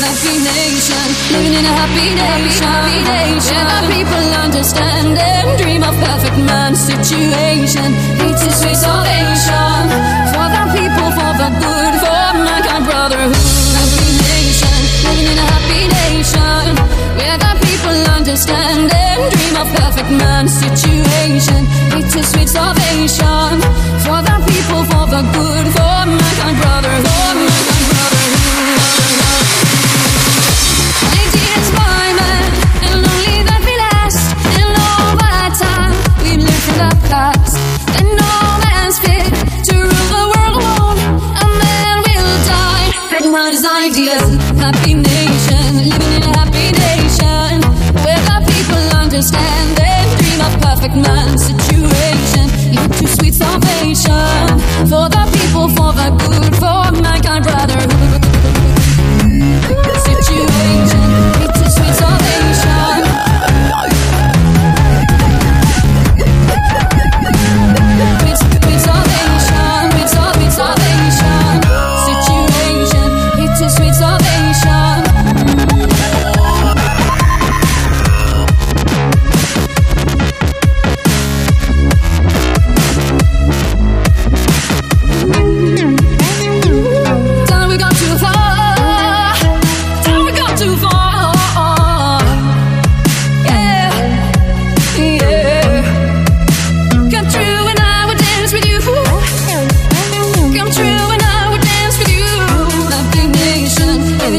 Happy 0.00 0.36
nation, 0.40 1.06
living 1.32 1.54
in 1.60 1.64
a 1.64 1.74
happy 1.80 2.08
nation. 2.14 2.80
Where 3.46 3.66
the 3.68 3.80
people 3.92 4.26
understand 4.44 5.18
and 5.18 5.58
dream 5.60 5.82
of 5.82 5.94
perfect 6.00 6.38
man 6.38 6.74
situation. 6.74 7.88
It's 8.26 8.42
a 8.42 8.52
sweet 8.60 8.76
salvation 8.76 9.82
for 10.32 10.46
the 10.56 10.64
people, 10.76 11.08
for 11.18 11.32
the 11.40 11.50
good, 11.62 11.94
for 12.02 12.24
mankind 12.46 12.84
brotherhood. 12.88 13.44
Happy 13.76 14.10
nation, 14.24 14.78
living 15.04 15.28
in 15.32 15.38
a 15.44 15.46
happy 15.52 15.82
nation. 16.00 16.64
Where 17.18 17.38
the 17.44 17.52
people 17.66 17.98
understand 18.16 18.88
and 18.92 19.20
dream 19.32 19.56
of 19.62 19.68
perfect 19.80 20.10
man 20.10 20.48
situation. 20.48 20.89
Happy 44.60 44.94
nation, 44.94 45.76
living 45.76 46.12
in 46.14 46.22
a 46.22 46.38
happy 46.38 46.70
nation. 46.72 47.09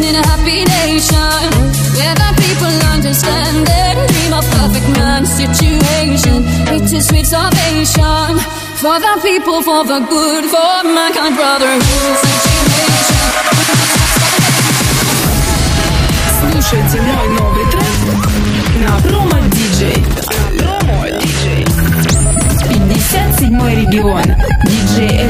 living 0.00 0.04
in 0.04 0.14
a 0.14 0.24
happy 0.26 0.64
nation. 0.64 1.42
Where 1.96 2.14
the 2.14 2.30
people 2.42 2.74
understand 2.94 3.68
and 3.68 3.98
dream 4.12 4.32
of 4.32 4.44
perfect 4.50 4.88
man 4.98 5.24
situation. 5.26 6.44
It's 6.74 6.92
a 6.92 7.00
sweet 7.00 7.26
salvation. 7.26 8.38
For 8.82 8.98
the 9.00 9.14
people, 9.22 9.62
for 9.62 9.84
the 9.84 10.00
good, 10.00 10.44
for 10.52 10.84
mankind 10.84 11.36
brotherhood 11.36 12.16
situation. 12.24 13.26
Слушайте 16.40 17.00
мой 17.02 17.28
новый 17.38 17.64
трек 17.70 17.98
на 18.82 19.08
промо 19.08 19.38
диджей. 19.50 20.04
Промо 20.58 21.06
диджей. 21.20 21.66
57 22.68 23.68
регион. 23.76 24.24
Диджей 24.64 25.26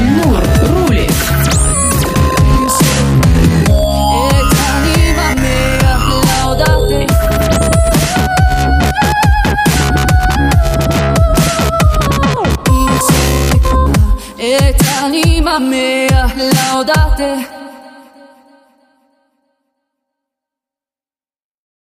Anima 15.42 15.58
mea, 15.58 16.30
laudate 16.36 17.61